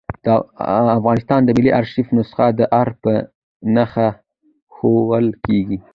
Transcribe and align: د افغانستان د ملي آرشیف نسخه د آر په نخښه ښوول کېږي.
د 0.25 0.27
افغانستان 0.97 1.39
د 1.43 1.49
ملي 1.57 1.71
آرشیف 1.79 2.07
نسخه 2.17 2.45
د 2.59 2.61
آر 2.81 2.89
په 3.01 3.13
نخښه 3.75 4.07
ښوول 4.73 5.27
کېږي. 5.45 5.77